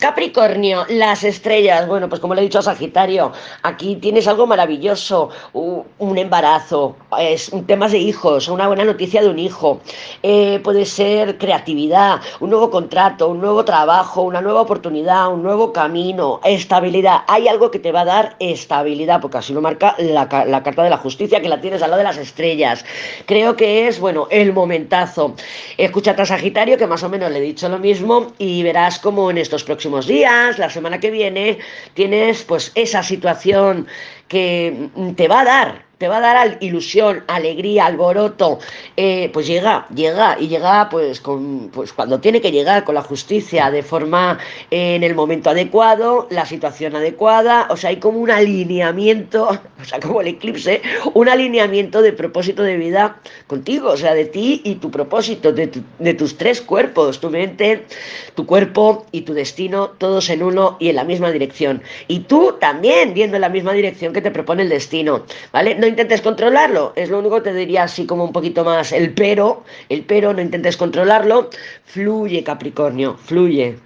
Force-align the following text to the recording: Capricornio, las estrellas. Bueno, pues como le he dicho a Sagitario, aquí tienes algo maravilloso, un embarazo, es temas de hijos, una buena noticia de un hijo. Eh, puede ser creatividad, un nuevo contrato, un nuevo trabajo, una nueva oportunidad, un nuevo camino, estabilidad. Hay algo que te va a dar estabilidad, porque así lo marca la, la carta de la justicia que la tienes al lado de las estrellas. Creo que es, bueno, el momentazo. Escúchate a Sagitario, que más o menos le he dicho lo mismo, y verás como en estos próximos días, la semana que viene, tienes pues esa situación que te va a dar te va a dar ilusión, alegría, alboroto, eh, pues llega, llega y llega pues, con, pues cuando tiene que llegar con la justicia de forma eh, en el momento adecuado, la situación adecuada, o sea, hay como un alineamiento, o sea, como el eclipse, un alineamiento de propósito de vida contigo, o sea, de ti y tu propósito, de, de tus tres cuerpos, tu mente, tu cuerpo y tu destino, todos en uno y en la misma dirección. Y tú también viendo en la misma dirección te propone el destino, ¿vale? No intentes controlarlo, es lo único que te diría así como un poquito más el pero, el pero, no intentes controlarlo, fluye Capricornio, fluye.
Capricornio, 0.00 0.86
las 0.88 1.24
estrellas. 1.24 1.86
Bueno, 1.86 2.08
pues 2.08 2.22
como 2.22 2.34
le 2.34 2.40
he 2.40 2.44
dicho 2.44 2.58
a 2.58 2.62
Sagitario, 2.62 3.32
aquí 3.62 3.96
tienes 3.96 4.26
algo 4.26 4.46
maravilloso, 4.46 5.28
un 5.52 6.16
embarazo, 6.18 6.96
es 7.18 7.52
temas 7.66 7.92
de 7.92 7.98
hijos, 7.98 8.48
una 8.48 8.66
buena 8.66 8.84
noticia 8.84 9.20
de 9.20 9.28
un 9.28 9.38
hijo. 9.38 9.80
Eh, 10.22 10.58
puede 10.64 10.86
ser 10.86 11.36
creatividad, 11.36 12.20
un 12.40 12.48
nuevo 12.48 12.70
contrato, 12.70 13.28
un 13.28 13.42
nuevo 13.42 13.62
trabajo, 13.66 14.22
una 14.22 14.40
nueva 14.40 14.62
oportunidad, 14.62 15.30
un 15.30 15.42
nuevo 15.42 15.70
camino, 15.70 16.40
estabilidad. 16.44 17.18
Hay 17.28 17.46
algo 17.46 17.70
que 17.70 17.78
te 17.78 17.92
va 17.92 18.00
a 18.00 18.06
dar 18.06 18.36
estabilidad, 18.38 19.20
porque 19.20 19.36
así 19.36 19.52
lo 19.52 19.60
marca 19.60 19.94
la, 19.98 20.26
la 20.46 20.62
carta 20.62 20.82
de 20.82 20.90
la 20.90 20.96
justicia 20.96 21.42
que 21.42 21.48
la 21.50 21.60
tienes 21.60 21.82
al 21.82 21.90
lado 21.90 21.98
de 21.98 22.08
las 22.08 22.16
estrellas. 22.16 22.86
Creo 23.26 23.54
que 23.54 23.86
es, 23.86 24.00
bueno, 24.00 24.28
el 24.30 24.54
momentazo. 24.54 25.34
Escúchate 25.76 26.22
a 26.22 26.26
Sagitario, 26.26 26.78
que 26.78 26.86
más 26.86 27.02
o 27.02 27.10
menos 27.10 27.30
le 27.30 27.38
he 27.38 27.42
dicho 27.42 27.68
lo 27.68 27.78
mismo, 27.78 28.28
y 28.38 28.62
verás 28.62 28.98
como 28.98 29.30
en 29.30 29.36
estos 29.36 29.62
próximos 29.62 29.89
días, 30.06 30.58
la 30.58 30.70
semana 30.70 31.00
que 31.00 31.10
viene, 31.10 31.58
tienes 31.94 32.42
pues 32.44 32.72
esa 32.74 33.02
situación 33.02 33.86
que 34.30 34.88
te 35.16 35.26
va 35.28 35.40
a 35.40 35.44
dar 35.44 35.90
te 36.00 36.08
va 36.08 36.16
a 36.16 36.20
dar 36.20 36.56
ilusión, 36.60 37.24
alegría, 37.26 37.84
alboroto, 37.84 38.58
eh, 38.96 39.28
pues 39.34 39.46
llega, 39.46 39.86
llega 39.94 40.38
y 40.40 40.48
llega 40.48 40.88
pues, 40.88 41.20
con, 41.20 41.68
pues 41.68 41.92
cuando 41.92 42.20
tiene 42.20 42.40
que 42.40 42.50
llegar 42.50 42.84
con 42.84 42.94
la 42.94 43.02
justicia 43.02 43.70
de 43.70 43.82
forma 43.82 44.38
eh, 44.70 44.94
en 44.94 45.02
el 45.02 45.14
momento 45.14 45.50
adecuado, 45.50 46.26
la 46.30 46.46
situación 46.46 46.96
adecuada, 46.96 47.68
o 47.68 47.76
sea, 47.76 47.90
hay 47.90 47.98
como 47.98 48.18
un 48.18 48.30
alineamiento, 48.30 49.50
o 49.80 49.84
sea, 49.84 50.00
como 50.00 50.22
el 50.22 50.28
eclipse, 50.28 50.80
un 51.12 51.28
alineamiento 51.28 52.00
de 52.00 52.14
propósito 52.14 52.62
de 52.62 52.78
vida 52.78 53.20
contigo, 53.46 53.90
o 53.90 53.96
sea, 53.98 54.14
de 54.14 54.24
ti 54.24 54.62
y 54.64 54.76
tu 54.76 54.90
propósito, 54.90 55.52
de, 55.52 55.70
de 55.98 56.14
tus 56.14 56.38
tres 56.38 56.62
cuerpos, 56.62 57.20
tu 57.20 57.28
mente, 57.28 57.84
tu 58.34 58.46
cuerpo 58.46 59.04
y 59.12 59.20
tu 59.20 59.34
destino, 59.34 59.90
todos 59.98 60.30
en 60.30 60.42
uno 60.42 60.78
y 60.80 60.88
en 60.88 60.96
la 60.96 61.04
misma 61.04 61.30
dirección. 61.30 61.82
Y 62.08 62.20
tú 62.20 62.56
también 62.58 63.12
viendo 63.12 63.36
en 63.36 63.42
la 63.42 63.50
misma 63.50 63.74
dirección 63.74 64.14
te 64.20 64.30
propone 64.30 64.62
el 64.62 64.68
destino, 64.68 65.24
¿vale? 65.52 65.74
No 65.74 65.86
intentes 65.86 66.20
controlarlo, 66.20 66.92
es 66.96 67.10
lo 67.10 67.18
único 67.18 67.36
que 67.36 67.50
te 67.50 67.54
diría 67.54 67.84
así 67.84 68.06
como 68.06 68.24
un 68.24 68.32
poquito 68.32 68.64
más 68.64 68.92
el 68.92 69.12
pero, 69.14 69.64
el 69.88 70.04
pero, 70.04 70.32
no 70.32 70.40
intentes 70.40 70.76
controlarlo, 70.76 71.50
fluye 71.84 72.44
Capricornio, 72.44 73.16
fluye. 73.16 73.78